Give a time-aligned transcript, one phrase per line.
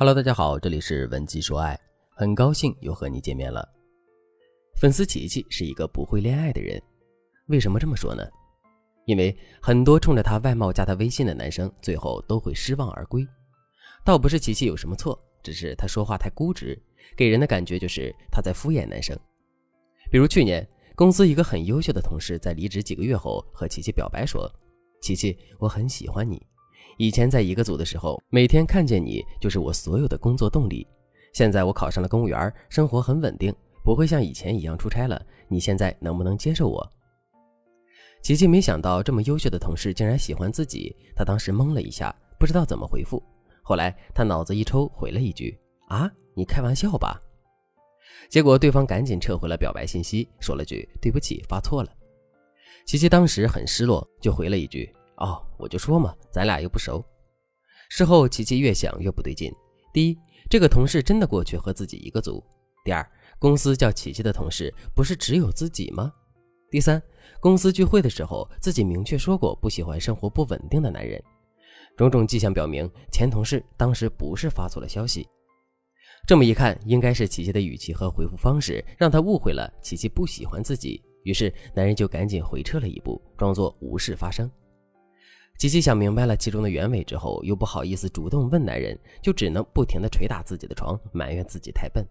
[0.00, 1.76] Hello，大家好，这里是文姬说爱，
[2.14, 3.68] 很高兴又和你见面了。
[4.76, 6.80] 粉丝琪琪是一个不会恋爱的人，
[7.48, 8.22] 为什么这么说呢？
[9.06, 13.26] 因为很多冲着她外貌加她微信的男生，最后都会失望而归。
[14.04, 16.80] 倒不是琪琪有什么错，只是她说话太固执，
[17.16, 19.18] 给人的感觉就是她在敷衍男生。
[20.12, 24.48] 比如去年，公司一个很优秀的同事在离职几个月后和琪琪表白说
[25.02, 26.40] ：“琪琪，我很喜欢你。”
[26.96, 30.86] 以前在一个组的时候，每天看见你就是我所有的工作动力。
[31.32, 33.54] 现在我考上了公务员，生活很稳定，
[33.84, 35.20] 不会像以前一样出差了。
[35.46, 36.92] 你现在能不能接受我？
[38.22, 43.22] 琪琪没想到这么优秀的同事竟然喜欢自己，她当时懵了一下，不知道怎么回复。
[43.62, 45.56] 后来她脑子一抽，回了一句
[45.88, 47.20] ：“啊，你开玩笑吧？”
[48.28, 51.92] 结果对方赶紧撤回了表白信息，说了句：“对不起，发错了。”
[52.84, 54.92] 琪琪当时很失落，就回了一句。
[55.18, 57.04] 哦，我就说嘛，咱俩又不熟。
[57.90, 59.52] 事后，琪琪越想越不对劲。
[59.92, 60.18] 第一，
[60.50, 62.42] 这个同事真的过去和自己一个组；
[62.84, 63.04] 第二，
[63.38, 66.12] 公司叫琪琪的同事不是只有自己吗？
[66.70, 67.02] 第三，
[67.40, 71.22] 公司聚会的时候，自己明确说过不喜欢生活不稳定的男人。
[71.96, 75.26] 种种迹象表明，前同事当时不是发错了消息。
[76.26, 81.02] 这么一看，应该是琪琪的语气和回复方式让他误会了琪琪不喜欢自己。
[81.24, 84.48] 于是，男人就赶紧回撤了一步，装作无事发生。
[85.58, 92.06] 琪琪想明白了其中的原委之后，又不好意思主动问男人，就只能不停地捶打自己的床，埋怨自己太笨。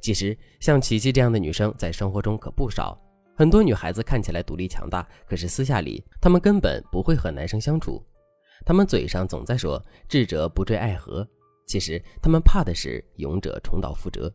[0.00, 2.98] 其实，像琪琪这样的女生在生活中可不少。
[3.36, 8.02] 很多女孩子看起来独立强大，可是私下里她们根本不会和男生相处。
[8.64, 11.28] 她们嘴上总在说“智者不坠爱河”，
[11.68, 14.32] 其实她们怕的是“勇者重蹈覆辙”。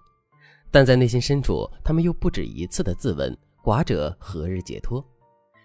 [0.69, 5.03] 但在内心深处，她们又不止一次的自问：“寡者何日解脱？”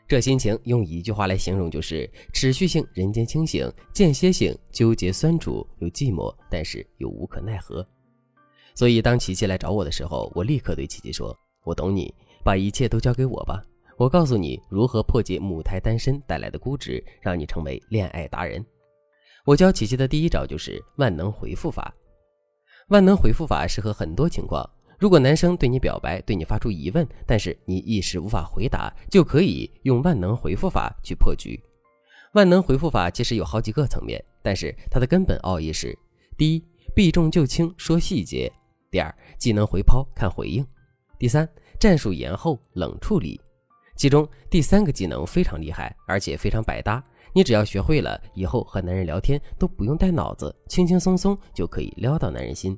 [0.09, 7.87] 这心情用一句话来形容，就是持续性人间清醒，间歇性纠结酸楚又寂寞，但是又无可奈何。
[8.75, 13.63] 所以当琪琪来找我的时候，我立刻对琪琪说：“我懂你，把一切都交给我吧，
[13.99, 18.65] 我告诉你如何破解母胎单身带来的估值，让你成为恋爱达人。”
[19.45, 21.95] 我教琪琪的第一招就是万能回复法。
[22.89, 24.67] 万能回复法适合很多情况。
[24.99, 31.59] 如果男生对你表白，对你发出疑问，但是你一时无法回答，就可以用万能回复法去破局。
[32.33, 35.97] 万能回复法其实有好几个层面，但是它的根本奥义是：
[36.37, 36.65] 第一，
[36.97, 38.51] 避重就轻说细节；
[38.91, 40.65] 第二，技能回抛看回应；
[41.17, 41.49] 第三，
[41.79, 43.41] 战术延后冷处理。
[43.97, 52.77] 其中第三个技能非常厉害，而且非常百搭，你只要学会了，以后和男人聊天都不用带脑子，轻轻松松就可以撩到男人心。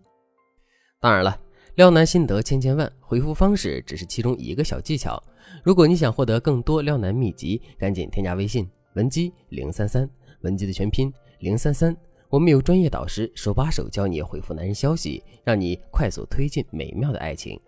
[1.01, 1.41] 当然了。
[1.81, 5.19] 撩男心得千千万，回复方式只是其中一个小技巧。
[5.65, 10.07] 如果你想获得更多撩男秘籍，赶紧添加微信文姬零三三，
[10.43, 11.97] 文姬的全拼零三三。
[12.29, 17.59] 我们有专业导师手把手教你回复男人消息，让你快速推进美妙的爱情。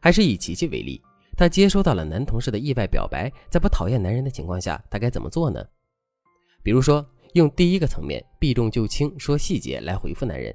[0.00, 1.00] 还是以琪琪为例，
[1.36, 5.64] 她接收到了男同事的意外表白，在不讨厌男人的情况下，她该怎么做呢？
[6.60, 10.52] 比如说，用第一个层面避重就轻说细节来回复男人。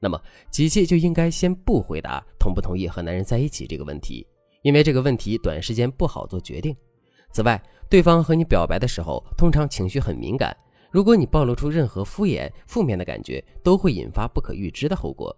[0.00, 0.18] 那么，
[0.50, 4.26] 琪琪就应该先不回答同不同意和男人在一起这个问题，
[4.62, 6.74] 因为这个问题短时间不好做决定。
[7.32, 10.56] 此外，对方和你表白的时候，通常情绪很敏感，
[10.90, 15.36] 如果你暴露出任何敷衍、负面的感觉，都会引发不可预知的后果。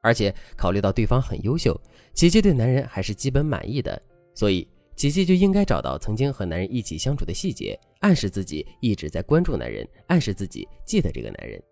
[0.00, 1.78] 而且，考虑到对方很优秀，
[2.14, 4.00] 琪琪对男人还是基本满意的，
[4.34, 4.66] 所以
[4.96, 11.62] 琪琪就应该找到曾经和男人一起相处的细节，暗示自己一直在关注男人，暗示自己记得这个男人。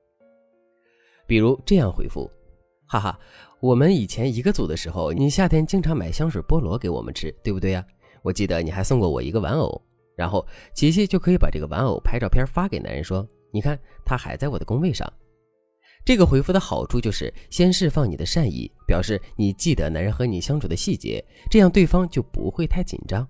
[1.26, 2.30] 比如这样回复，
[2.86, 3.18] 哈哈，
[3.60, 7.84] 我们以前一个组的时候，你夏天经常买香水菠萝给我们吃，对不对呀？
[8.22, 9.80] 我记得你还送过我一个玩偶，
[10.16, 15.12] 然后琪琪就可以把这个玩偶拍照片发给男人，说，你看，他还在我的工位上。
[16.04, 23.26] 这个回复的好处就是先释放你的善意，表示你记得男人和你相处的细节，这样对方就不会太紧张。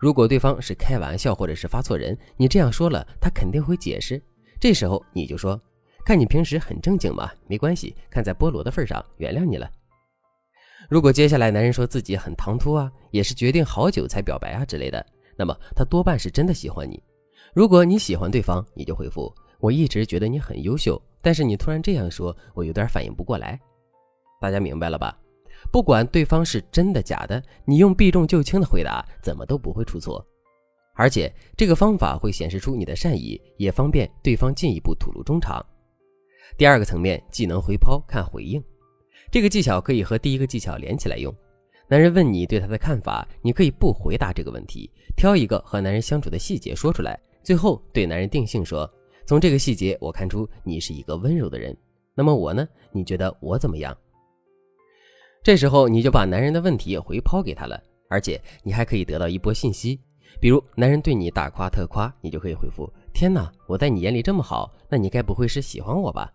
[0.00, 4.20] 如果对方是开玩笑或者是发错人，你这样说了，他肯定会解释，
[4.60, 5.60] 这时候你就说。
[6.08, 7.94] 看你平时很正经嘛，没关系。
[8.08, 9.70] 看在菠萝的份上，原谅你了。
[10.88, 15.04] 如果接下来男人说自己很唐突啊，也是决定好久才表白啊之类的，
[15.36, 16.98] 那么他多半是真的喜欢你。
[17.52, 23.60] 如果你喜欢对方，你就回复：我一直觉得你很优秀，但是你突然这样说，我有点反应不过来。
[24.40, 25.14] 大家明白了吧？
[25.70, 30.26] 不管对方是真的假的，你用避重就轻的回答，怎么都不会出错。
[30.94, 35.62] 而且这个方法会显示出你的善意，也方便对方进一步吐露衷肠。
[36.56, 38.62] 第二个层面，技能回抛看回应，
[39.30, 41.34] 这个技巧可以和第一个技巧连起来用。
[41.88, 48.90] 男人问你对他的看法，你可以不回答这个问题，挑一个和男人相处的细节说出来，最后对男人定性说
[49.24, 51.76] ：“从这个细节我看出你是一个温柔的人。”
[52.14, 52.66] 那么我呢？
[52.92, 53.96] 你觉得我怎么样？
[55.42, 57.80] 这时候你就把男人的问题回抛给他了，
[58.10, 60.00] 而且你还可以得到一波信息。
[60.40, 66.30] 比如男人对你大夸特夸，你就可以回复：“天哪，我在你眼里这么好，那你该不会是喜欢我吧？”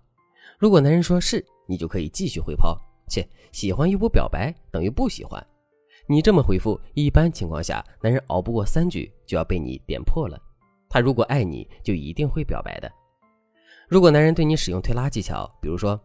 [0.64, 2.74] 如果男人说是，你就可以继续回抛
[3.12, 5.46] ：“切，喜欢又不表白，等于不喜欢。”
[6.08, 10.40] 你这么回复，一般情况下，男人熬不过三句就要被你点破了。
[10.88, 12.90] 他如果爱你，就一定会表白的。
[13.90, 16.00] 如果男人对你使用推拉技巧，比如说，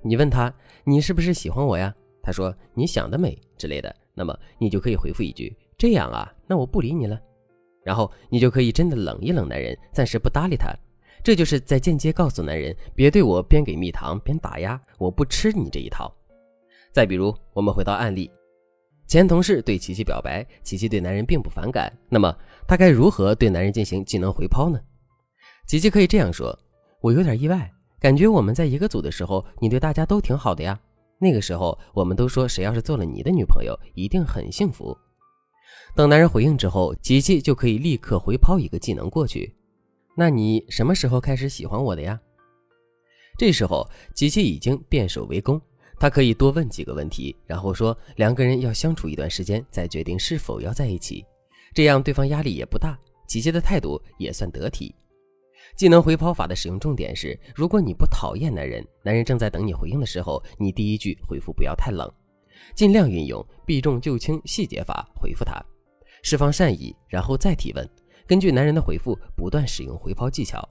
[0.00, 1.92] 你问他你是不是喜欢我呀？
[2.22, 7.20] 他说你想得美之类的，那么你就可以回复一句这样啊，那我不理你了。
[7.82, 10.72] 然后你就可以真的冷一冷男人，暂时不搭理他。
[11.24, 16.14] 这就是在间接告诉男人别对我边给蜜糖边打压，我不吃你这一套。
[16.92, 18.30] 再比如，我们回到案例，
[19.06, 22.36] 前同事对琪琪表白，琪琪对男人并不反感，那么
[22.68, 24.78] 他该如何对男人进行技能回抛呢？
[25.66, 26.56] 琪琪可以这样说。
[27.00, 30.78] 我有点意外，感觉我们在一个组的时候，你对大家都挺好的呀。
[31.18, 34.94] 那个时候，我们都说谁要是做了你的女朋友，一定很幸福。
[35.96, 39.54] 等男人回应之后，琪琪就可以立刻回抛一个技能过去。
[40.16, 42.20] 那你什么时候开始喜欢我的呀？
[43.36, 43.84] 这时候，
[44.14, 45.60] 琪琪已经变守为攻，
[45.98, 51.24] 他可以多问几个问题，然后说两个人要相处一段时间再决定是否要在一起，
[51.74, 52.96] 这样对方压力也不大，
[53.26, 54.94] 琪琪的态度也算得体。
[55.76, 62.08] 技能回抛法的使用重点是：如果你不讨厌男人，男人正在等你回应的时候，你第一句回复不要太冷，
[62.76, 65.60] 尽量运用避重就轻细节法回复他，
[66.22, 67.88] 释放善意，然后再提问。
[68.26, 70.66] 根据男人的回复，不断使用回抛技巧。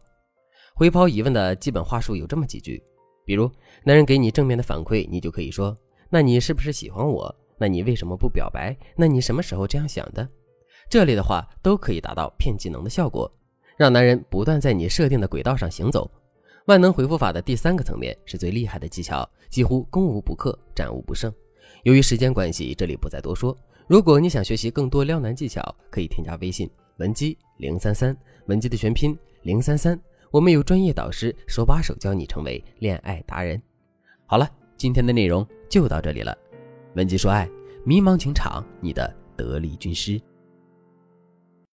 [0.75, 2.83] 回抛疑问的基本话术有这么几句：
[3.25, 3.50] 比如，
[3.83, 5.77] 男人给你正面的反馈，你就可以说
[6.09, 7.33] ：“那你是不是喜欢我？
[7.59, 8.75] 那你为什么不表白？
[8.95, 10.27] 那你什么时候这样想的？”
[10.89, 13.31] 这类的话都可以达到骗技能的效果。
[13.77, 16.09] 让男人不断在你设定的轨道上行走。
[16.65, 21.33] 万能回复法的第三个层面是最厉害的技巧，几乎攻无不克，战无不胜。
[21.83, 23.57] 由于时间关系，这里不再多说。
[23.88, 29.99] 如果你想学习更多撩男技巧，可以添加微信文姬零三三，文姬的全拼零三三。
[30.29, 33.61] 我们有专业导师手把手教你成为恋爱达人。
[34.25, 36.35] 好了，今天的内容就到这里了。
[36.95, 37.49] 文姬说爱，
[37.83, 40.19] 迷茫情场你的得力军师。